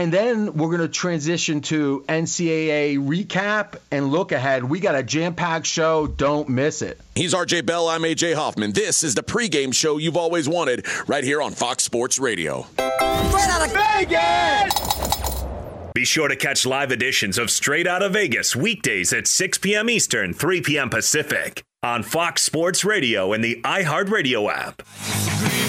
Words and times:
And 0.00 0.10
then 0.10 0.54
we're 0.54 0.68
going 0.68 0.80
to 0.80 0.88
transition 0.88 1.60
to 1.60 2.02
NCAA 2.08 2.96
recap 3.06 3.76
and 3.90 4.08
look 4.08 4.32
ahead. 4.32 4.64
We 4.64 4.80
got 4.80 4.94
a 4.94 5.02
jam 5.02 5.34
packed 5.34 5.66
show. 5.66 6.06
Don't 6.06 6.48
miss 6.48 6.80
it. 6.80 6.98
He's 7.14 7.34
RJ 7.34 7.66
Bell. 7.66 7.86
I'm 7.86 8.00
AJ 8.00 8.34
Hoffman. 8.34 8.72
This 8.72 9.02
is 9.02 9.14
the 9.14 9.22
pregame 9.22 9.74
show 9.74 9.98
you've 9.98 10.16
always 10.16 10.48
wanted 10.48 10.86
right 11.06 11.22
here 11.22 11.42
on 11.42 11.52
Fox 11.52 11.82
Sports 11.82 12.18
Radio. 12.18 12.62
Straight 12.72 13.50
out 13.50 13.66
of 13.66 13.72
Vegas! 13.74 15.44
Be 15.92 16.06
sure 16.06 16.28
to 16.28 16.36
catch 16.36 16.64
live 16.64 16.92
editions 16.92 17.36
of 17.36 17.50
Straight 17.50 17.86
Out 17.86 18.02
of 18.02 18.14
Vegas 18.14 18.56
weekdays 18.56 19.12
at 19.12 19.26
6 19.26 19.58
p.m. 19.58 19.90
Eastern, 19.90 20.32
3 20.32 20.62
p.m. 20.62 20.88
Pacific 20.88 21.62
on 21.82 22.02
Fox 22.02 22.40
Sports 22.40 22.86
Radio 22.86 23.34
and 23.34 23.44
the 23.44 23.60
iHeartRadio 23.64 24.50
app. 24.50 24.78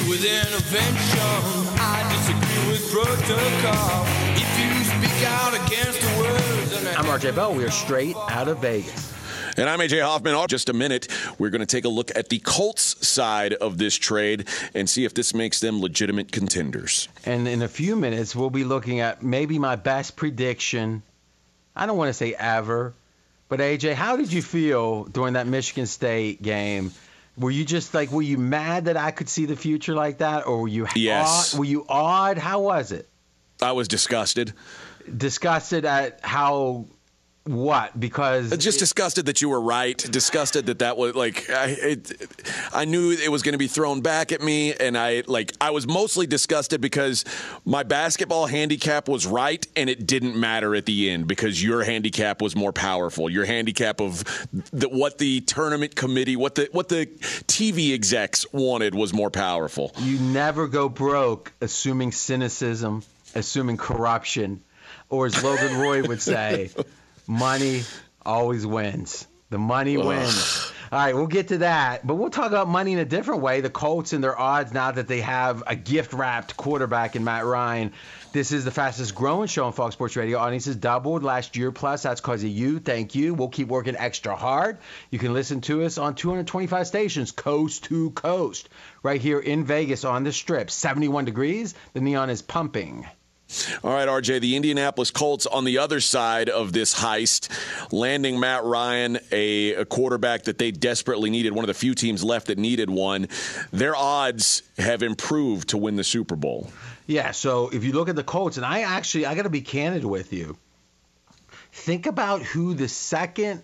with 0.07 0.23
intervention. 0.23 1.67
I 1.83 2.07
disagree 2.15 2.71
with 2.71 2.91
protocol. 2.91 4.10
I'm 5.23 7.05
RJ 7.05 7.35
Bell. 7.35 7.53
We 7.53 7.63
are 7.63 7.71
straight 7.71 8.15
out 8.29 8.47
of 8.47 8.59
Vegas. 8.59 9.13
And 9.55 9.69
I'm 9.69 9.79
AJ 9.79 10.01
Hoffman. 10.01 10.33
In 10.33 10.47
just 10.47 10.69
a 10.69 10.73
minute, 10.73 11.07
we're 11.37 11.51
going 11.51 11.61
to 11.61 11.67
take 11.67 11.85
a 11.85 11.89
look 11.89 12.09
at 12.15 12.29
the 12.29 12.39
Colts 12.39 13.07
side 13.07 13.53
of 13.53 13.77
this 13.77 13.95
trade 13.95 14.47
and 14.73 14.89
see 14.89 15.05
if 15.05 15.13
this 15.13 15.35
makes 15.35 15.59
them 15.59 15.79
legitimate 15.79 16.31
contenders. 16.31 17.07
And 17.25 17.47
in 17.47 17.61
a 17.61 17.67
few 17.67 17.95
minutes, 17.95 18.35
we'll 18.35 18.49
be 18.49 18.63
looking 18.63 18.99
at 18.99 19.21
maybe 19.21 19.59
my 19.59 19.75
best 19.75 20.15
prediction. 20.15 21.03
I 21.75 21.85
don't 21.85 21.97
want 21.97 22.09
to 22.09 22.13
say 22.13 22.33
ever, 22.33 22.93
but 23.47 23.59
AJ, 23.59 23.93
how 23.93 24.15
did 24.15 24.33
you 24.33 24.41
feel 24.41 25.03
during 25.03 25.33
that 25.33 25.45
Michigan 25.45 25.85
State 25.85 26.41
game? 26.41 26.91
Were 27.37 27.51
you 27.51 27.63
just 27.63 27.93
like, 27.93 28.11
were 28.11 28.21
you 28.21 28.37
mad 28.37 28.85
that 28.85 28.97
I 28.97 29.11
could 29.11 29.29
see 29.29 29.45
the 29.45 29.55
future 29.55 29.93
like 29.93 30.17
that, 30.19 30.47
or 30.47 30.61
were 30.61 30.67
you 30.67 30.87
yes. 30.95 31.53
Odd? 31.53 31.59
Were 31.59 31.65
you 31.65 31.85
awed? 31.87 32.37
How 32.37 32.61
was 32.61 32.91
it? 32.91 33.07
I 33.61 33.73
was 33.73 33.87
disgusted. 33.87 34.53
Disgusted 35.17 35.85
at 35.85 36.19
how 36.23 36.87
what? 37.45 37.99
Because 37.99 38.51
uh, 38.51 38.55
just 38.55 38.77
it, 38.77 38.81
disgusted 38.81 39.25
that 39.25 39.41
you 39.41 39.49
were 39.49 39.59
right. 39.59 39.97
Disgusted 39.97 40.67
that 40.67 40.79
that 40.79 40.95
was 40.95 41.15
like 41.15 41.49
I. 41.49 41.75
It, 41.79 42.29
I 42.71 42.85
knew 42.85 43.11
it 43.11 43.29
was 43.29 43.41
going 43.41 43.53
to 43.53 43.57
be 43.57 43.67
thrown 43.67 44.01
back 44.01 44.31
at 44.31 44.41
me, 44.41 44.75
and 44.75 44.95
I 44.95 45.23
like 45.25 45.51
I 45.59 45.71
was 45.71 45.87
mostly 45.87 46.27
disgusted 46.27 46.81
because 46.81 47.25
my 47.65 47.81
basketball 47.81 48.45
handicap 48.45 49.09
was 49.09 49.25
right, 49.25 49.65
and 49.75 49.89
it 49.89 50.05
didn't 50.05 50.39
matter 50.39 50.75
at 50.75 50.85
the 50.85 51.09
end 51.09 51.27
because 51.27 51.63
your 51.63 51.83
handicap 51.83 52.43
was 52.43 52.55
more 52.55 52.71
powerful. 52.71 53.27
Your 53.27 53.45
handicap 53.45 54.01
of 54.01 54.23
the, 54.71 54.87
what 54.87 55.17
the 55.17 55.41
tournament 55.41 55.95
committee, 55.95 56.35
what 56.35 56.53
the 56.53 56.69
what 56.73 56.89
the 56.89 57.07
TV 57.47 57.93
execs 57.93 58.45
wanted 58.53 58.93
was 58.93 59.13
more 59.13 59.31
powerful. 59.31 59.91
You 59.97 60.19
never 60.19 60.67
go 60.67 60.89
broke, 60.89 61.53
assuming 61.59 62.11
cynicism, 62.11 63.01
assuming 63.33 63.77
corruption, 63.77 64.61
or 65.11 65.27
as 65.27 65.43
Logan 65.43 65.77
Roy 65.77 66.01
would 66.03 66.21
say 66.21 66.71
money 67.27 67.83
always 68.25 68.65
wins. 68.65 69.27
The 69.49 69.59
money 69.59 69.97
wins. 69.97 70.71
All 70.91 70.99
right, 70.99 71.15
we'll 71.15 71.27
get 71.27 71.49
to 71.49 71.59
that, 71.59 72.05
but 72.05 72.15
we'll 72.15 72.29
talk 72.29 72.47
about 72.47 72.67
money 72.67 72.93
in 72.93 72.99
a 72.99 73.05
different 73.05 73.41
way. 73.41 73.61
The 73.61 73.69
Colts 73.69 74.11
and 74.11 74.23
their 74.23 74.37
odds 74.37 74.73
now 74.73 74.91
that 74.91 75.07
they 75.07 75.21
have 75.21 75.63
a 75.67 75.75
gift 75.75 76.11
wrapped 76.11 76.57
quarterback 76.57 77.15
in 77.15 77.23
Matt 77.23 77.45
Ryan. 77.45 77.93
This 78.33 78.51
is 78.53 78.65
the 78.65 78.71
fastest 78.71 79.13
growing 79.15 79.47
show 79.47 79.65
on 79.65 79.73
Fox 79.73 79.93
Sports 79.93 80.15
Radio. 80.15 80.37
Audiences 80.37 80.75
doubled 80.77 81.23
last 81.23 81.57
year 81.57 81.71
plus. 81.71 82.03
That's 82.03 82.21
because 82.21 82.43
of 82.43 82.49
you. 82.49 82.79
Thank 82.79 83.15
you. 83.15 83.33
We'll 83.33 83.49
keep 83.49 83.67
working 83.67 83.95
extra 83.97 84.35
hard. 84.35 84.77
You 85.11 85.19
can 85.19 85.33
listen 85.33 85.61
to 85.61 85.83
us 85.83 85.97
on 85.97 86.15
225 86.15 86.87
stations, 86.87 87.31
coast 87.31 87.85
to 87.85 88.11
coast, 88.11 88.69
right 89.03 89.21
here 89.21 89.39
in 89.39 89.65
Vegas 89.65 90.05
on 90.05 90.23
the 90.23 90.31
strip. 90.31 90.69
71 90.71 91.25
degrees. 91.25 91.73
The 91.93 92.01
neon 92.01 92.29
is 92.29 92.41
pumping. 92.41 93.05
All 93.83 93.91
right, 93.91 94.07
RJ, 94.07 94.41
the 94.41 94.55
Indianapolis 94.55 95.11
Colts 95.11 95.45
on 95.45 95.65
the 95.65 95.77
other 95.77 95.99
side 95.99 96.49
of 96.49 96.73
this 96.73 96.93
heist, 96.93 97.49
landing 97.91 98.39
Matt 98.39 98.63
Ryan, 98.63 99.19
a, 99.31 99.73
a, 99.73 99.85
quarterback 99.85 100.43
that 100.43 100.57
they 100.57 100.71
desperately 100.71 101.29
needed, 101.29 101.53
one 101.53 101.63
of 101.63 101.67
the 101.67 101.73
few 101.73 101.93
teams 101.93 102.23
left 102.23 102.47
that 102.47 102.57
needed 102.57 102.89
one. 102.89 103.27
Their 103.71 103.95
odds 103.95 104.63
have 104.77 105.03
improved 105.03 105.69
to 105.69 105.77
win 105.77 105.95
the 105.95 106.03
Super 106.03 106.35
Bowl. 106.35 106.71
Yeah, 107.07 107.31
so 107.31 107.69
if 107.69 107.83
you 107.83 107.91
look 107.91 108.09
at 108.09 108.15
the 108.15 108.23
Colts, 108.23 108.57
and 108.57 108.65
I 108.65 108.81
actually, 108.81 109.25
I 109.25 109.35
got 109.35 109.43
to 109.43 109.49
be 109.49 109.61
candid 109.61 110.05
with 110.05 110.31
you. 110.31 110.57
Think 111.73 112.05
about 112.05 112.41
who 112.41 112.73
the 112.73 112.87
second 112.87 113.63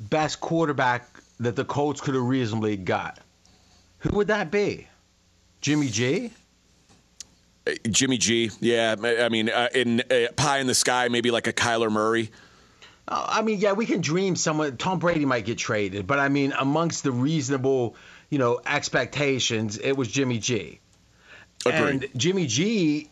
best 0.00 0.40
quarterback 0.40 1.08
that 1.40 1.56
the 1.56 1.64
Colts 1.64 2.00
could 2.00 2.14
have 2.14 2.24
reasonably 2.24 2.76
got. 2.76 3.18
Who 3.98 4.16
would 4.16 4.28
that 4.28 4.50
be? 4.50 4.86
Jimmy 5.60 5.88
G? 5.88 6.30
Jimmy 7.90 8.18
G, 8.18 8.50
yeah. 8.60 8.96
I 9.00 9.28
mean, 9.28 9.50
uh, 9.50 9.68
in 9.74 10.00
uh, 10.00 10.28
pie 10.36 10.58
in 10.58 10.66
the 10.66 10.74
sky, 10.74 11.08
maybe 11.08 11.30
like 11.30 11.46
a 11.46 11.52
Kyler 11.52 11.90
Murray. 11.90 12.30
Uh, 13.06 13.26
I 13.28 13.42
mean, 13.42 13.58
yeah, 13.58 13.72
we 13.72 13.86
can 13.86 14.00
dream 14.00 14.36
someone. 14.36 14.76
Tom 14.76 14.98
Brady 14.98 15.24
might 15.24 15.44
get 15.44 15.58
traded, 15.58 16.06
but 16.06 16.18
I 16.18 16.28
mean, 16.28 16.52
amongst 16.58 17.04
the 17.04 17.12
reasonable, 17.12 17.96
you 18.30 18.38
know, 18.38 18.60
expectations, 18.66 19.78
it 19.78 19.96
was 19.96 20.08
Jimmy 20.08 20.38
G. 20.38 20.80
Agreed. 21.64 21.88
And 21.88 22.08
Jimmy 22.16 22.46
G, 22.46 23.08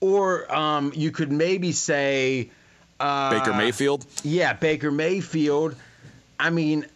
or 0.00 0.52
um, 0.54 0.92
you 0.94 1.10
could 1.10 1.30
maybe 1.30 1.72
say 1.72 2.50
uh, 2.98 3.30
Baker 3.30 3.54
Mayfield. 3.54 4.06
Yeah, 4.22 4.52
Baker 4.54 4.90
Mayfield. 4.90 5.76
I 6.38 6.50
mean. 6.50 6.86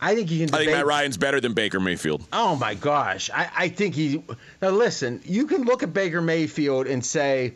I 0.00 0.14
think 0.14 0.30
you 0.30 0.38
can. 0.38 0.46
Debate. 0.46 0.60
I 0.60 0.64
think 0.64 0.76
Matt 0.76 0.86
Ryan's 0.86 1.16
better 1.16 1.40
than 1.40 1.54
Baker 1.54 1.80
Mayfield. 1.80 2.24
Oh 2.32 2.56
my 2.56 2.74
gosh, 2.74 3.30
I, 3.30 3.50
I 3.56 3.68
think 3.68 3.94
he. 3.94 4.22
Now 4.62 4.70
listen, 4.70 5.20
you 5.24 5.46
can 5.46 5.62
look 5.62 5.82
at 5.82 5.92
Baker 5.92 6.20
Mayfield 6.20 6.86
and 6.86 7.04
say 7.04 7.54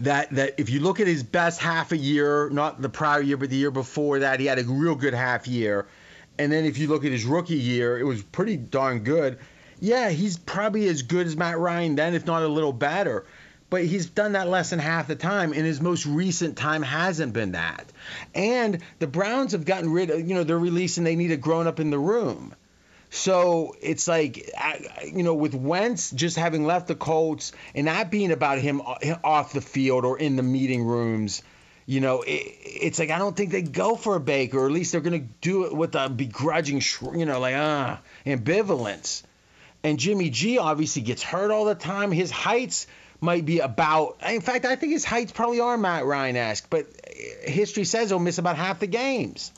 that 0.00 0.30
that 0.30 0.54
if 0.58 0.70
you 0.70 0.80
look 0.80 1.00
at 1.00 1.06
his 1.06 1.22
best 1.22 1.60
half 1.60 1.92
a 1.92 1.96
year, 1.96 2.50
not 2.50 2.80
the 2.80 2.88
prior 2.88 3.20
year, 3.20 3.36
but 3.36 3.50
the 3.50 3.56
year 3.56 3.70
before 3.70 4.20
that, 4.20 4.40
he 4.40 4.46
had 4.46 4.58
a 4.58 4.64
real 4.64 4.94
good 4.94 5.14
half 5.14 5.48
year. 5.48 5.86
And 6.38 6.50
then 6.50 6.64
if 6.64 6.78
you 6.78 6.88
look 6.88 7.04
at 7.04 7.12
his 7.12 7.24
rookie 7.24 7.54
year, 7.54 7.98
it 7.98 8.04
was 8.04 8.22
pretty 8.22 8.56
darn 8.56 9.00
good. 9.00 9.38
Yeah, 9.80 10.10
he's 10.10 10.38
probably 10.38 10.88
as 10.88 11.02
good 11.02 11.26
as 11.26 11.36
Matt 11.36 11.58
Ryan 11.58 11.96
then, 11.96 12.14
if 12.14 12.24
not 12.24 12.42
a 12.42 12.48
little 12.48 12.72
better 12.72 13.26
but 13.72 13.86
he's 13.86 14.04
done 14.04 14.32
that 14.32 14.48
less 14.48 14.68
than 14.68 14.78
half 14.78 15.06
the 15.06 15.16
time, 15.16 15.54
and 15.54 15.64
his 15.64 15.80
most 15.80 16.04
recent 16.04 16.58
time 16.58 16.82
hasn't 16.82 17.32
been 17.32 17.52
that. 17.52 17.90
And 18.34 18.82
the 18.98 19.06
Browns 19.06 19.52
have 19.52 19.64
gotten 19.64 19.90
rid 19.90 20.10
of, 20.10 20.28
you 20.28 20.34
know, 20.34 20.44
they're 20.44 20.58
releasing 20.58 21.04
they 21.04 21.16
need 21.16 21.30
a 21.32 21.38
grown 21.38 21.66
up 21.66 21.80
in 21.80 21.88
the 21.88 21.98
room. 21.98 22.54
So 23.08 23.74
it's 23.80 24.06
like, 24.06 24.50
you 25.06 25.22
know, 25.22 25.32
with 25.32 25.54
Wentz 25.54 26.10
just 26.10 26.36
having 26.36 26.66
left 26.66 26.86
the 26.86 26.94
Colts 26.94 27.52
and 27.74 27.86
that 27.86 28.10
being 28.10 28.30
about 28.30 28.58
him 28.58 28.82
off 29.24 29.54
the 29.54 29.62
field 29.62 30.04
or 30.04 30.18
in 30.18 30.36
the 30.36 30.42
meeting 30.42 30.84
rooms, 30.84 31.42
you 31.86 32.02
know, 32.02 32.20
it, 32.20 32.30
it's 32.30 32.98
like 32.98 33.08
I 33.08 33.16
don't 33.16 33.34
think 33.34 33.52
they 33.52 33.62
go 33.62 33.96
for 33.96 34.16
a 34.16 34.20
Baker, 34.20 34.58
or 34.58 34.66
at 34.66 34.72
least 34.72 34.92
they're 34.92 35.00
going 35.00 35.18
to 35.18 35.28
do 35.40 35.64
it 35.64 35.74
with 35.74 35.94
a 35.94 36.10
begrudging, 36.10 36.82
you 37.14 37.24
know, 37.24 37.40
like 37.40 37.54
ah, 37.56 38.02
ambivalence. 38.26 39.22
And 39.82 39.98
Jimmy 39.98 40.28
G 40.28 40.58
obviously 40.58 41.00
gets 41.00 41.22
hurt 41.22 41.50
all 41.50 41.64
the 41.64 41.74
time. 41.74 42.12
His 42.12 42.30
heights 42.30 42.86
might 43.22 43.46
be 43.46 43.60
about. 43.60 44.18
In 44.28 44.40
fact, 44.40 44.66
I 44.66 44.76
think 44.76 44.92
his 44.92 45.04
heights 45.04 45.32
probably 45.32 45.60
are 45.60 45.78
Matt 45.78 46.04
Ryan 46.04 46.36
esque, 46.36 46.66
but 46.68 46.86
history 47.42 47.84
says 47.84 48.10
he'll 48.10 48.18
miss 48.18 48.38
about 48.38 48.56
half 48.56 48.80
the 48.80 48.86
games. 48.86 49.52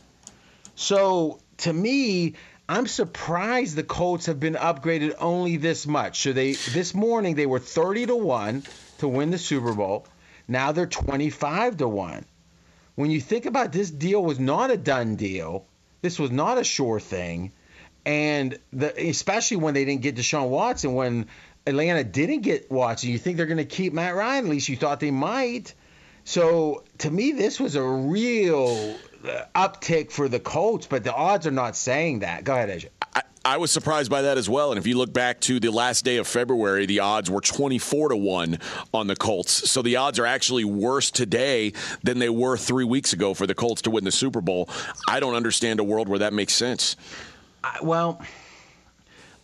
So 0.76 1.40
to 1.58 1.72
me, 1.72 2.34
I'm 2.68 2.86
surprised 2.86 3.74
the 3.74 3.82
Colts 3.82 4.26
have 4.26 4.38
been 4.38 4.54
upgraded 4.54 5.14
only 5.18 5.56
this 5.56 5.86
much. 5.86 6.20
So 6.20 6.32
they 6.32 6.52
this 6.52 6.94
morning 6.94 7.34
they 7.34 7.46
were 7.46 7.58
30 7.58 8.06
to 8.06 8.16
1 8.16 8.64
to 8.98 9.08
win 9.08 9.30
the 9.30 9.38
Super 9.38 9.72
Bowl. 9.72 10.06
Now 10.46 10.72
they're 10.72 10.86
25 10.86 11.78
to 11.78 11.88
1. 11.88 12.24
When 12.96 13.10
you 13.10 13.20
think 13.20 13.46
about 13.46 13.72
this 13.72 13.90
deal 13.90 14.22
was 14.22 14.38
not 14.38 14.70
a 14.70 14.76
done 14.76 15.16
deal. 15.16 15.66
This 16.02 16.18
was 16.18 16.30
not 16.30 16.58
a 16.58 16.64
sure 16.64 17.00
thing. 17.00 17.52
And 18.04 18.58
the, 18.72 19.08
especially 19.08 19.56
when 19.56 19.72
they 19.72 19.86
didn't 19.86 20.02
get 20.02 20.16
Deshaun 20.16 20.50
Watson 20.50 20.92
when 20.92 21.26
Atlanta 21.66 22.04
didn't 22.04 22.42
get 22.42 22.70
Watson. 22.70 23.10
You 23.10 23.18
think 23.18 23.36
they're 23.36 23.46
going 23.46 23.56
to 23.58 23.64
keep 23.64 23.92
Matt 23.92 24.14
Ryan? 24.14 24.44
At 24.44 24.50
least 24.50 24.68
you 24.68 24.76
thought 24.76 25.00
they 25.00 25.10
might. 25.10 25.74
So 26.24 26.84
to 26.98 27.10
me, 27.10 27.32
this 27.32 27.60
was 27.60 27.76
a 27.76 27.82
real 27.82 28.96
uh, 29.26 29.44
uptick 29.54 30.10
for 30.10 30.28
the 30.28 30.40
Colts, 30.40 30.86
but 30.86 31.04
the 31.04 31.14
odds 31.14 31.46
are 31.46 31.52
not 31.52 31.76
saying 31.76 32.20
that. 32.20 32.44
Go 32.44 32.54
ahead, 32.54 32.68
AJ. 32.68 32.88
I, 33.14 33.22
I 33.46 33.56
was 33.58 33.70
surprised 33.70 34.10
by 34.10 34.22
that 34.22 34.38
as 34.38 34.48
well. 34.48 34.72
And 34.72 34.78
if 34.78 34.86
you 34.86 34.96
look 34.96 35.12
back 35.12 35.40
to 35.40 35.60
the 35.60 35.70
last 35.70 36.04
day 36.04 36.16
of 36.16 36.26
February, 36.26 36.86
the 36.86 37.00
odds 37.00 37.30
were 37.30 37.42
24 37.42 38.10
to 38.10 38.16
1 38.16 38.58
on 38.92 39.06
the 39.06 39.16
Colts. 39.16 39.70
So 39.70 39.82
the 39.82 39.96
odds 39.96 40.18
are 40.18 40.26
actually 40.26 40.64
worse 40.64 41.10
today 41.10 41.72
than 42.02 42.18
they 42.18 42.30
were 42.30 42.56
three 42.56 42.84
weeks 42.84 43.12
ago 43.12 43.34
for 43.34 43.46
the 43.46 43.54
Colts 43.54 43.82
to 43.82 43.90
win 43.90 44.04
the 44.04 44.12
Super 44.12 44.40
Bowl. 44.40 44.68
I 45.08 45.20
don't 45.20 45.34
understand 45.34 45.80
a 45.80 45.84
world 45.84 46.08
where 46.08 46.20
that 46.20 46.32
makes 46.32 46.54
sense. 46.54 46.96
I, 47.62 47.78
well, 47.82 48.20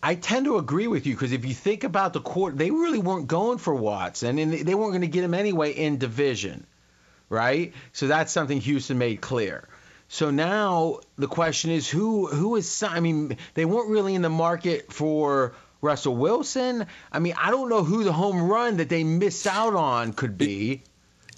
I 0.02 0.14
tend 0.14 0.46
to 0.46 0.56
agree 0.56 0.86
with 0.86 1.06
you 1.06 1.14
because 1.14 1.32
if 1.32 1.44
you 1.44 1.54
think 1.54 1.84
about 1.84 2.12
the 2.12 2.20
court, 2.20 2.56
they 2.56 2.70
really 2.70 2.98
weren't 2.98 3.26
going 3.26 3.58
for 3.58 3.74
Watts, 3.74 4.22
and 4.22 4.38
they 4.38 4.74
weren't 4.74 4.92
going 4.92 5.02
to 5.02 5.06
get 5.06 5.24
him 5.24 5.34
anyway 5.34 5.72
in 5.72 5.98
division, 5.98 6.66
right? 7.28 7.74
So 7.92 8.06
that's 8.06 8.32
something 8.32 8.60
Houston 8.60 8.98
made 8.98 9.20
clear. 9.20 9.68
So 10.08 10.30
now 10.30 11.00
the 11.16 11.28
question 11.28 11.70
is 11.70 11.88
who 11.88 12.26
who 12.26 12.56
is 12.56 12.82
I 12.82 13.00
mean 13.00 13.36
they 13.54 13.64
weren't 13.64 13.90
really 13.90 14.14
in 14.14 14.22
the 14.22 14.30
market 14.30 14.92
for 14.92 15.54
Russell 15.82 16.16
Wilson. 16.16 16.86
I 17.12 17.18
mean, 17.20 17.34
I 17.38 17.50
don't 17.50 17.68
know 17.68 17.84
who 17.84 18.04
the 18.04 18.12
home 18.12 18.42
run 18.42 18.78
that 18.78 18.88
they 18.88 19.04
missed 19.04 19.46
out 19.46 19.74
on 19.74 20.12
could 20.12 20.36
be. 20.36 20.82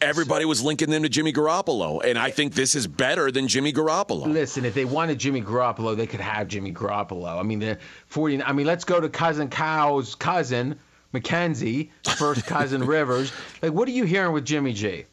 Everybody 0.03 0.45
was 0.45 0.63
linking 0.63 0.91
them 0.91 1.05
to 1.05 1.09
Jimmy 1.09 1.33
Garoppolo, 1.33 2.05
and 2.05 2.19
I 2.19 2.33
think 2.33 2.55
this 2.55 2.75
is 2.75 2.89
better 2.89 3.31
than 3.31 3.47
Jimmy 3.47 3.73
Garoppolo. 3.73 4.27
Listen, 4.27 4.65
if 4.65 4.75
they 4.75 4.85
wanted 4.85 5.21
Jimmy 5.21 5.41
Garoppolo, 5.41 5.97
they 5.97 6.09
could 6.09 6.21
have 6.21 6.49
Jimmy 6.49 6.73
Garoppolo. 6.73 7.39
I 7.39 7.45
mean, 7.45 7.61
the 7.61 7.79
40. 8.09 8.43
I 8.43 8.53
mean, 8.53 8.67
let's 8.67 8.85
go 8.85 9.01
to 9.01 9.09
cousin 9.09 9.49
Kyle's 9.49 10.17
cousin 10.17 10.77
McKenzie, 11.15 11.91
first 12.17 12.47
cousin 12.47 12.85
Rivers. 12.87 13.33
Like, 13.63 13.73
what 13.73 13.87
are 13.87 13.93
you 13.93 14.05
hearing 14.05 14.33
with 14.33 14.45
Jimmy 14.45 14.73
G? 14.73 15.07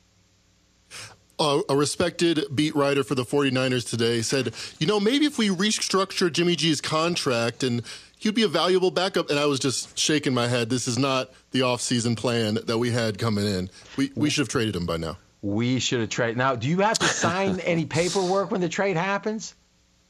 Uh, 1.38 1.62
a 1.70 1.76
respected 1.76 2.44
beat 2.54 2.76
writer 2.76 3.04
for 3.04 3.16
the 3.16 3.24
49ers 3.24 3.90
today 3.90 4.22
said, 4.22 4.54
you 4.80 4.88
know, 4.88 5.00
maybe 5.00 5.26
if 5.26 5.38
we 5.38 5.48
restructure 5.50 6.30
Jimmy 6.32 6.56
G's 6.56 6.82
contract 6.82 7.64
and 7.64 7.82
he'd 8.20 8.36
be 8.36 8.44
a 8.44 8.48
valuable 8.48 8.92
backup. 8.92 9.32
And 9.32 9.40
I 9.40 9.48
was 9.48 9.60
just 9.60 9.98
shaking 9.98 10.34
my 10.34 10.48
head. 10.48 10.70
This 10.70 10.88
is 10.88 11.00
not 11.00 11.32
the 11.52 11.62
offseason 11.62 12.16
plan 12.16 12.60
that 12.68 12.78
we 12.78 12.92
had 12.92 13.18
coming 13.18 13.48
in. 13.48 13.70
We, 13.98 14.12
we 14.16 14.30
should 14.30 14.42
have 14.42 14.50
traded 14.50 14.76
him 14.76 14.86
by 14.86 14.98
now. 14.98 15.18
We 15.42 15.80
should 15.80 16.02
have 16.02 16.10
traded. 16.10 16.38
Now, 16.38 16.56
do 16.56 16.68
you 16.68 16.82
have 16.82 17.00
to 17.00 17.08
sign 17.08 17.60
any 17.66 17.86
paperwork 17.86 18.52
when 18.52 18.62
the 18.62 18.70
trade 18.70 18.98
happens? 18.98 19.56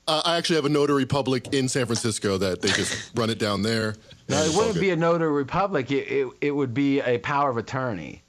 Uh, 0.08 0.24
I 0.26 0.38
actually 0.38 0.56
have 0.56 0.66
a 0.66 0.70
notary 0.70 1.06
public 1.06 1.54
in 1.54 1.70
San 1.70 1.86
Francisco 1.86 2.40
that 2.40 2.62
they 2.62 2.70
just 2.70 3.12
run 3.16 3.30
it 3.30 3.38
down 3.38 3.62
there. 3.62 3.96
No, 4.28 4.44
it 4.44 4.56
wouldn't 4.56 4.80
be 4.80 4.90
a 4.90 4.96
notary 4.96 5.46
public. 5.46 5.92
It, 5.92 6.08
it, 6.08 6.28
it 6.42 6.52
would 6.52 6.74
be 6.74 7.00
a 7.00 7.20
power 7.20 7.52
of 7.52 7.58
attorney. 7.58 8.24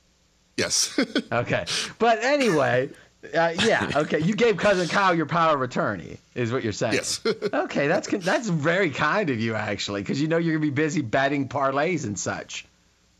Yes. 0.59 0.99
okay. 1.33 1.65
But 1.99 2.23
anyway, 2.23 2.91
uh, 3.35 3.53
yeah, 3.65 3.91
okay. 3.97 4.21
You 4.21 4.35
gave 4.35 4.57
cousin 4.57 4.89
Kyle 4.89 5.15
your 5.15 5.27
power 5.27 5.55
of 5.55 5.63
attorney, 5.63 6.19
is 6.35 6.53
what 6.53 6.63
you're 6.65 6.73
saying. 6.73 6.95
Yes. 6.95 7.21
okay, 7.53 7.87
that's 7.87 8.09
that's 8.09 8.49
very 8.49 8.91
kind 8.91 9.31
of 9.31 9.41
you 9.41 9.55
actually, 9.55 10.03
because 10.03 10.21
you 10.21 10.29
know 10.29 10.39
you're 10.39 10.55
gonna 10.55 10.67
be 10.67 10.71
busy 10.71 11.03
betting 11.03 11.49
parlays 11.49 12.05
and 12.05 12.19
such. 12.19 12.67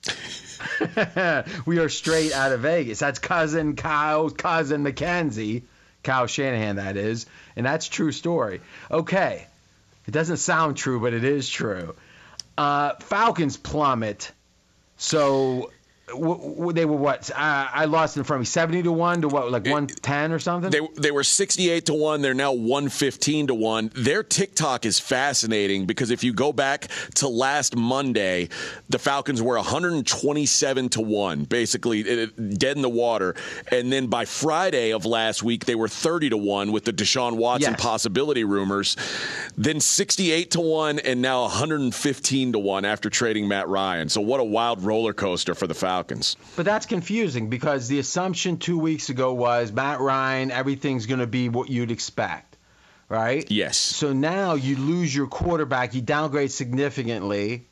we 1.67 1.79
are 1.79 1.89
straight 1.89 2.33
out 2.33 2.53
of 2.53 2.61
Vegas. 2.61 2.99
That's 2.99 3.19
cousin 3.19 3.77
Kyle's 3.77 4.33
cousin 4.33 4.83
Mackenzie, 4.83 5.65
Kyle 6.03 6.27
Shanahan, 6.27 6.77
that 6.77 6.97
is, 6.97 7.27
and 7.57 7.67
that's 7.67 7.87
true 7.87 8.13
story. 8.13 8.61
Okay, 8.91 9.47
it 10.07 10.11
doesn't 10.13 10.39
sound 10.39 10.77
true, 10.77 11.01
but 11.01 11.13
it 11.13 11.25
is 11.25 11.49
true. 11.49 11.95
Uh, 12.57 12.95
Falcons 13.01 13.57
plummet. 13.57 14.33
So 14.97 15.71
w- 16.13 16.73
they 16.73 16.85
were 16.85 16.97
what? 16.97 17.31
Uh, 17.31 17.37
I 17.73 17.85
lost 17.87 18.17
in 18.17 18.25
front 18.25 18.39
of 18.39 18.41
me, 18.43 18.47
seventy 18.47 18.83
to 18.83 18.93
one 18.93 19.23
to 19.23 19.29
what, 19.29 19.51
like 19.51 19.67
one 19.67 19.87
ten 19.87 20.33
or 20.33 20.39
something. 20.39 20.71
They 20.71 20.81
they 21.01 21.11
were 21.11 21.25
sixty 21.25 21.71
eight 21.71 21.87
to 21.87 21.95
one. 21.95 22.21
They're 22.23 22.35
now 22.35 22.53
one 22.53 22.89
fifteen 22.89 23.47
to 23.49 23.55
one. 23.55 23.91
Their 23.95 24.23
TikTok 24.23 24.85
is 24.87 24.99
fascinating 24.99 25.87
because 25.87 26.11
if 26.11 26.25
you 26.25 26.33
go 26.33 26.53
back 26.53 26.89
to 27.17 27.29
last 27.29 27.77
Monday, 27.77 28.49
the 28.89 28.99
Falcons 28.99 29.41
were 29.43 29.57
one 29.57 29.65
hundred 29.65 29.93
and 29.95 30.07
twenty 30.07 30.47
seven 30.47 30.89
to 30.91 31.01
one, 31.01 31.45
basically 31.45 32.03
dead 32.03 32.77
in 32.77 32.83
the 32.83 32.89
water. 32.89 33.35
And 33.71 33.93
then 33.93 34.07
by 34.09 34.25
Friday 34.25 34.93
of 34.93 35.07
last 35.07 35.43
week, 35.43 35.65
they 35.67 35.75
were 35.75 35.89
thirty 35.89 36.29
to 36.31 36.37
one 36.37 36.73
with 36.73 36.85
the 36.85 36.93
Deshaun 36.93 37.37
Watson 37.37 37.73
Yes. 37.73 37.81
possibility 37.81 38.45
rumors. 38.45 38.97
Then 39.57 39.81
sixty 39.81 40.33
eight 40.33 40.51
to 40.53 40.61
one, 40.61 40.99
and 40.99 41.21
now 41.23 41.43
one 41.43 41.51
hundred 41.51 41.81
and 41.81 41.95
fifteen 41.95 42.53
to 42.53 42.59
one 42.59 42.85
after 42.85 43.11
trading 43.11 43.49
Matt 43.49 43.69
Ryan. 43.69 44.09
So 44.09 44.21
what 44.21 44.41
a 44.41 44.45
wild 44.45 44.83
roller 44.83 45.13
coaster 45.13 45.55
for 45.55 45.67
the 45.67 45.75
Falcons. 45.75 46.00
But 46.57 46.65
that's 46.65 46.87
confusing 46.87 47.49
because 47.49 47.89
the 47.89 47.99
assumption 47.99 48.59
two 48.59 48.79
weeks 48.79 49.09
ago 49.09 49.33
was 49.33 49.73
Matt 49.73 50.01
Ryan, 50.01 50.51
everything's 50.51 51.07
going 51.07 51.21
to 51.21 51.27
be 51.27 51.49
what 51.49 51.69
you'd 51.69 51.91
expect, 51.91 52.57
right? 53.09 53.49
Yes. 53.51 53.77
So 53.77 54.13
now 54.13 54.55
you 54.55 54.77
lose 54.77 55.15
your 55.15 55.27
quarterback, 55.27 55.95
you 55.95 56.01
downgrade 56.01 56.51
significantly, 56.51 57.69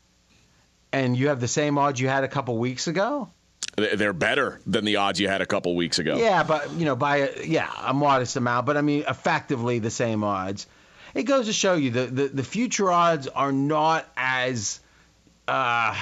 and 0.93 1.17
you 1.17 1.29
have 1.29 1.41
the 1.41 1.49
same 1.49 1.79
odds 1.79 2.01
you 2.01 2.09
had 2.09 2.25
a 2.25 2.29
couple 2.29 2.59
weeks 2.59 2.87
ago. 2.87 3.29
They're 3.77 4.13
better 4.13 4.61
than 4.67 4.85
the 4.85 4.97
odds 4.97 5.21
you 5.21 5.29
had 5.29 5.41
a 5.41 5.47
couple 5.47 5.77
weeks 5.77 6.01
ago. 6.01 6.17
Yeah, 6.17 6.43
but 6.43 6.73
you 6.73 6.85
know, 6.85 6.97
by 6.97 7.17
a, 7.19 7.45
yeah, 7.45 7.71
a 7.85 7.95
modest 7.95 8.35
amount, 8.37 8.67
but 8.67 8.77
I 8.77 8.81
mean, 8.81 9.05
effectively 9.09 9.79
the 9.79 9.91
same 9.91 10.25
odds. 10.25 10.67
It 11.15 11.25
goes 11.25 11.47
to 11.47 11.53
show 11.53 11.75
you 11.75 11.91
the 11.91 12.07
the, 12.07 12.29
the 12.29 12.43
future 12.43 12.91
odds 12.91 13.29
are 13.29 13.53
not 13.53 14.07
as 14.17 14.81
uh, 15.47 15.95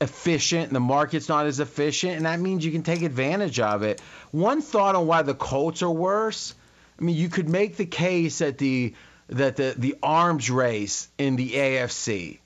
efficient. 0.00 0.68
And 0.68 0.76
the 0.76 0.80
market's 0.80 1.28
not 1.28 1.46
as 1.46 1.60
efficient, 1.60 2.14
and 2.14 2.26
that 2.26 2.40
means 2.40 2.64
you 2.64 2.72
can 2.72 2.82
take 2.82 3.02
advantage 3.02 3.60
of 3.60 3.82
it. 3.82 4.00
One 4.30 4.62
thought 4.62 4.94
on 4.94 5.06
why 5.06 5.22
the 5.22 5.34
Colts 5.34 5.82
are 5.82 5.90
worse. 5.90 6.54
I 6.98 7.04
mean, 7.04 7.16
you 7.16 7.28
could 7.28 7.48
make 7.48 7.76
the 7.76 7.86
case 7.86 8.38
that 8.38 8.58
the 8.58 8.94
that 9.28 9.56
the 9.56 9.74
the 9.76 9.96
arms 10.02 10.50
race 10.50 11.08
in 11.18 11.36
the 11.36 11.52
AFC. 11.52 12.38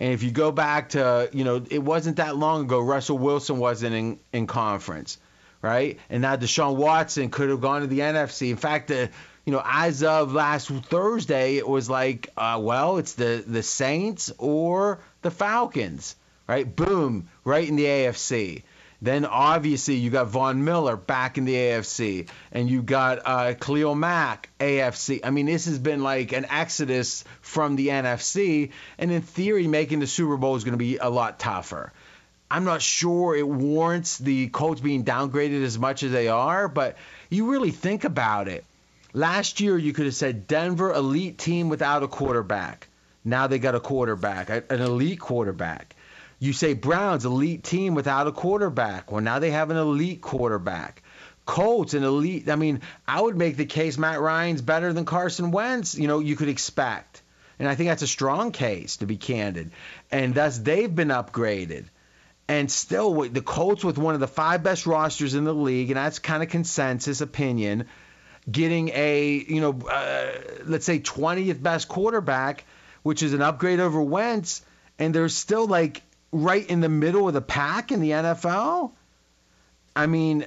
And 0.00 0.12
if 0.12 0.22
you 0.22 0.30
go 0.30 0.50
back 0.50 0.90
to, 0.90 1.30
you 1.32 1.44
know, 1.44 1.64
it 1.70 1.82
wasn't 1.82 2.16
that 2.16 2.36
long 2.36 2.62
ago, 2.62 2.80
Russell 2.80 3.18
Wilson 3.18 3.58
wasn't 3.58 3.94
in, 3.94 4.18
in 4.32 4.46
conference, 4.46 5.18
right? 5.62 5.98
And 6.10 6.22
now 6.22 6.36
Deshaun 6.36 6.76
Watson 6.76 7.30
could 7.30 7.48
have 7.48 7.60
gone 7.60 7.82
to 7.82 7.86
the 7.86 8.00
NFC. 8.00 8.50
In 8.50 8.56
fact, 8.56 8.88
the, 8.88 9.08
you 9.44 9.52
know, 9.52 9.62
as 9.64 10.02
of 10.02 10.32
last 10.32 10.68
Thursday, 10.68 11.56
it 11.56 11.68
was 11.68 11.88
like, 11.88 12.30
uh, 12.36 12.58
well, 12.60 12.98
it's 12.98 13.14
the, 13.14 13.44
the 13.46 13.62
Saints 13.62 14.32
or 14.38 14.98
the 15.22 15.30
Falcons, 15.30 16.16
right? 16.46 16.74
Boom, 16.74 17.28
right 17.44 17.68
in 17.68 17.76
the 17.76 17.84
AFC. 17.84 18.62
Then 19.02 19.26
obviously 19.26 19.96
you 19.96 20.08
got 20.08 20.28
Von 20.28 20.64
Miller 20.64 20.96
back 20.96 21.36
in 21.36 21.44
the 21.44 21.54
AFC, 21.54 22.28
and 22.52 22.70
you 22.70 22.82
got 22.82 23.20
uh, 23.26 23.54
Khalil 23.54 23.94
Mack 23.94 24.48
AFC. 24.58 25.20
I 25.22 25.30
mean, 25.30 25.44
this 25.46 25.66
has 25.66 25.78
been 25.78 26.02
like 26.02 26.32
an 26.32 26.46
exodus 26.48 27.24
from 27.42 27.76
the 27.76 27.88
NFC, 27.88 28.70
and 28.96 29.12
in 29.12 29.20
theory, 29.20 29.66
making 29.66 30.00
the 30.00 30.06
Super 30.06 30.38
Bowl 30.38 30.56
is 30.56 30.64
going 30.64 30.72
to 30.72 30.78
be 30.78 30.96
a 30.96 31.10
lot 31.10 31.38
tougher. 31.38 31.92
I'm 32.50 32.64
not 32.64 32.80
sure 32.82 33.36
it 33.36 33.46
warrants 33.46 34.16
the 34.16 34.48
Colts 34.48 34.80
being 34.80 35.04
downgraded 35.04 35.62
as 35.62 35.78
much 35.78 36.02
as 36.02 36.12
they 36.12 36.28
are, 36.28 36.68
but 36.68 36.96
you 37.28 37.50
really 37.50 37.72
think 37.72 38.04
about 38.04 38.48
it. 38.48 38.64
Last 39.12 39.60
year, 39.60 39.76
you 39.76 39.92
could 39.92 40.06
have 40.06 40.14
said 40.14 40.46
Denver 40.46 40.92
elite 40.92 41.36
team 41.36 41.68
without 41.68 42.02
a 42.02 42.08
quarterback. 42.08 42.88
Now 43.24 43.48
they 43.48 43.58
got 43.58 43.74
a 43.74 43.80
quarterback, 43.80 44.50
an 44.50 44.80
elite 44.80 45.20
quarterback. 45.20 45.93
You 46.44 46.52
say 46.52 46.74
Browns 46.74 47.24
elite 47.24 47.64
team 47.64 47.94
without 47.94 48.26
a 48.26 48.32
quarterback. 48.32 49.10
Well, 49.10 49.22
now 49.22 49.38
they 49.38 49.50
have 49.52 49.70
an 49.70 49.78
elite 49.78 50.20
quarterback. 50.20 51.02
Colts 51.46 51.94
an 51.94 52.04
elite. 52.04 52.50
I 52.50 52.56
mean, 52.56 52.82
I 53.08 53.22
would 53.22 53.38
make 53.38 53.56
the 53.56 53.64
case 53.64 53.96
Matt 53.96 54.20
Ryan's 54.20 54.60
better 54.60 54.92
than 54.92 55.06
Carson 55.06 55.52
Wentz. 55.52 55.94
You 55.94 56.06
know, 56.06 56.18
you 56.18 56.36
could 56.36 56.50
expect, 56.50 57.22
and 57.58 57.66
I 57.66 57.74
think 57.74 57.88
that's 57.88 58.02
a 58.02 58.06
strong 58.06 58.52
case 58.52 58.98
to 58.98 59.06
be 59.06 59.16
candid. 59.16 59.70
And 60.10 60.34
thus 60.34 60.58
they've 60.58 60.94
been 60.94 61.08
upgraded. 61.08 61.86
And 62.46 62.70
still, 62.70 63.22
the 63.22 63.40
Colts 63.40 63.82
with 63.82 63.96
one 63.96 64.12
of 64.12 64.20
the 64.20 64.28
five 64.28 64.62
best 64.62 64.84
rosters 64.84 65.34
in 65.34 65.44
the 65.44 65.54
league, 65.54 65.90
and 65.90 65.96
that's 65.96 66.18
kind 66.18 66.42
of 66.42 66.50
consensus 66.50 67.22
opinion, 67.22 67.86
getting 68.50 68.90
a 68.90 69.30
you 69.48 69.62
know 69.62 69.80
uh, 69.88 70.26
let's 70.66 70.84
say 70.84 70.98
20th 70.98 71.62
best 71.62 71.88
quarterback, 71.88 72.66
which 73.02 73.22
is 73.22 73.32
an 73.32 73.40
upgrade 73.40 73.80
over 73.80 74.02
Wentz, 74.02 74.60
and 74.98 75.14
they're 75.14 75.30
still 75.30 75.66
like 75.66 76.02
right 76.34 76.66
in 76.68 76.80
the 76.80 76.88
middle 76.88 77.28
of 77.28 77.34
the 77.34 77.40
pack 77.40 77.92
in 77.92 78.00
the 78.00 78.10
NFL. 78.10 78.90
I 79.94 80.06
mean, 80.06 80.44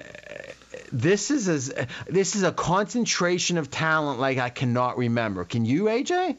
this 0.91 1.31
is 1.31 1.47
as 1.47 1.73
this 2.07 2.35
is 2.35 2.43
a 2.43 2.51
concentration 2.51 3.57
of 3.57 3.71
talent 3.71 4.19
like 4.19 4.37
I 4.37 4.49
cannot 4.49 4.97
remember. 4.97 5.45
Can 5.45 5.65
you, 5.65 5.85
AJ? 5.85 6.35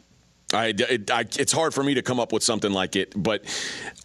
I, 0.53 0.69
it, 0.79 1.11
I, 1.11 1.21
it's 1.21 1.53
hard 1.53 1.75
for 1.75 1.83
me 1.83 1.95
to 1.95 2.03
come 2.03 2.19
up 2.19 2.33
with 2.33 2.43
something 2.43 2.73
like 2.73 2.97
it, 2.97 3.13
but 3.15 3.45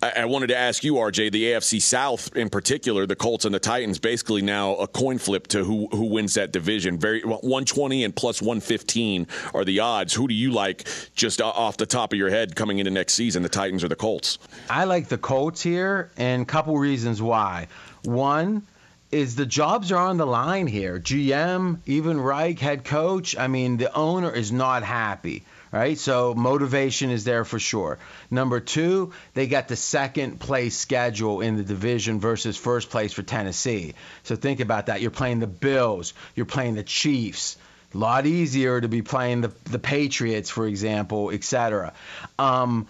I, 0.02 0.12
I 0.18 0.26
wanted 0.26 0.48
to 0.48 0.58
ask 0.58 0.84
you, 0.84 0.96
RJ, 0.96 1.32
the 1.32 1.44
AFC 1.46 1.82
South 1.82 2.36
in 2.36 2.50
particular, 2.50 3.06
the 3.06 3.16
Colts 3.16 3.46
and 3.46 3.56
the 3.56 3.60
Titans, 3.60 3.98
basically 3.98 4.42
now 4.42 4.76
a 4.76 4.88
coin 4.88 5.18
flip 5.18 5.48
to 5.48 5.64
who 5.64 5.88
who 5.92 6.06
wins 6.06 6.34
that 6.34 6.52
division. 6.52 6.98
Very 6.98 7.22
120 7.22 8.04
and 8.04 8.14
plus 8.14 8.42
115 8.42 9.26
are 9.54 9.64
the 9.64 9.80
odds. 9.80 10.14
Who 10.14 10.28
do 10.28 10.34
you 10.34 10.52
like, 10.52 10.86
just 11.16 11.42
off 11.42 11.78
the 11.78 11.86
top 11.86 12.12
of 12.12 12.20
your 12.20 12.30
head, 12.30 12.58
coming 12.58 12.80
into 12.80 12.92
next 12.92 13.14
season, 13.14 13.42
the 13.42 13.50
Titans 13.50 13.84
or 13.84 13.88
the 13.88 13.96
Colts? 13.96 14.38
I 14.70 14.84
like 14.84 15.08
the 15.08 15.18
Colts 15.18 15.62
here, 15.62 16.12
and 16.18 16.42
a 16.42 16.46
couple 16.46 16.78
reasons 16.78 17.22
why. 17.22 17.68
One 18.04 18.68
is 19.12 19.36
the 19.36 19.46
jobs 19.46 19.92
are 19.92 20.08
on 20.08 20.18
the 20.18 20.26
line 20.26 20.68
here. 20.68 21.00
GM, 21.00 21.80
even 21.86 22.20
Reich, 22.20 22.60
head 22.60 22.84
coach. 22.84 23.38
I 23.38 23.48
mean, 23.48 23.78
the 23.78 23.94
owner 23.96 24.32
is 24.32 24.52
not 24.52 24.84
happy, 24.84 25.46
right? 25.74 25.98
So 25.98 26.36
motivation 26.36 27.10
is 27.10 27.24
there 27.24 27.44
for 27.44 27.58
sure. 27.58 27.98
Number 28.30 28.60
two, 28.60 29.12
they 29.34 29.48
got 29.48 29.68
the 29.68 29.76
second 29.76 30.40
place 30.40 30.78
schedule 30.78 31.42
in 31.42 31.58
the 31.58 31.64
division 31.64 32.20
versus 32.20 32.56
first 32.56 32.92
place 32.92 33.12
for 33.12 33.24
Tennessee. 33.24 33.96
So 34.22 34.36
think 34.36 34.60
about 34.60 34.86
that. 34.86 35.02
You're 35.02 35.12
playing 35.12 35.40
the 35.40 35.48
Bills, 35.48 36.14
you're 36.36 36.46
playing 36.46 36.76
the 36.76 36.84
Chiefs. 36.84 37.58
A 37.94 37.98
lot 37.98 38.26
easier 38.26 38.80
to 38.80 38.88
be 38.88 39.02
playing 39.02 39.42
the 39.42 39.52
the 39.66 39.80
Patriots, 39.80 40.50
for 40.50 40.68
example, 40.68 41.32
etc. 41.32 41.94
Um, 42.40 42.88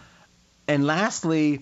and 0.68 0.86
lastly, 0.86 1.62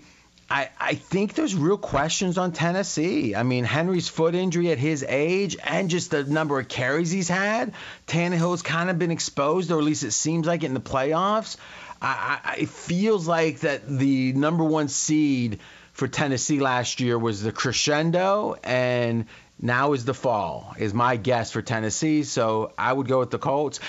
I, 0.52 0.70
I 0.78 0.96
think 0.96 1.34
there's 1.34 1.56
real 1.56 1.78
questions 1.78 2.38
on 2.38 2.52
Tennessee. 2.52 3.36
I 3.36 3.44
mean, 3.44 3.64
Henry's 3.64 4.10
foot 4.10 4.36
injury 4.36 4.70
at 4.72 4.78
his 4.78 5.02
age 5.08 5.56
and 5.64 5.90
just 5.90 6.12
the 6.12 6.26
number 6.26 6.60
of 6.60 6.68
carries 6.68 7.10
he's 7.10 7.30
had. 7.30 7.74
Tannehill's 8.06 8.62
kind 8.62 8.90
of 8.90 9.00
been 9.00 9.12
exposed, 9.12 9.72
or 9.72 9.78
at 9.78 9.86
least 9.86 10.04
it 10.04 10.12
seems 10.12 10.46
like 10.46 10.66
in 10.66 10.74
the 10.74 10.82
playoffs. 10.82 11.56
I, 12.02 12.40
I, 12.44 12.56
it 12.64 12.70
feels 12.70 13.30
like 13.30 13.62
that 13.62 13.88
the 13.88 14.34
number 14.34 14.66
one 14.66 14.90
seed 14.90 15.60
for 15.94 16.10
Tennessee 16.10 16.60
last 16.60 17.00
year 17.00 17.18
was 17.18 17.42
the 17.42 17.54
crescendo, 17.54 18.58
and 18.62 19.28
now 19.62 19.94
is 19.94 20.04
the 20.04 20.14
fall, 20.14 20.76
is 20.78 20.94
my 20.94 21.16
guess 21.16 21.52
for 21.52 21.62
Tennessee. 21.62 22.24
So 22.24 22.74
I 22.78 22.92
would 22.92 23.08
go 23.08 23.20
with 23.20 23.30
the 23.30 23.40
Colts. 23.40 23.80